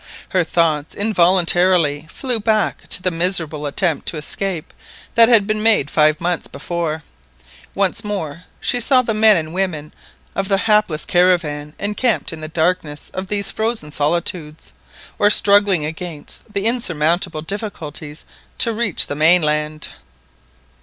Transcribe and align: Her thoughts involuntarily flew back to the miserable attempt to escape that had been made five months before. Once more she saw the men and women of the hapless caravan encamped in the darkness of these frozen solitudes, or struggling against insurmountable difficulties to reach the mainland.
Her 0.29 0.43
thoughts 0.43 0.95
involuntarily 0.95 2.07
flew 2.09 2.39
back 2.39 2.87
to 2.87 3.03
the 3.03 3.11
miserable 3.11 3.67
attempt 3.67 4.07
to 4.07 4.17
escape 4.17 4.73
that 5.13 5.29
had 5.29 5.45
been 5.45 5.61
made 5.61 5.91
five 5.91 6.19
months 6.19 6.47
before. 6.47 7.03
Once 7.75 8.03
more 8.03 8.45
she 8.59 8.79
saw 8.81 9.03
the 9.03 9.13
men 9.13 9.37
and 9.37 9.53
women 9.53 9.93
of 10.33 10.47
the 10.47 10.57
hapless 10.57 11.05
caravan 11.05 11.75
encamped 11.77 12.33
in 12.33 12.41
the 12.41 12.47
darkness 12.47 13.11
of 13.13 13.27
these 13.27 13.51
frozen 13.51 13.91
solitudes, 13.91 14.73
or 15.19 15.29
struggling 15.29 15.85
against 15.85 16.45
insurmountable 16.55 17.43
difficulties 17.43 18.25
to 18.57 18.73
reach 18.73 19.05
the 19.05 19.13
mainland. 19.15 19.89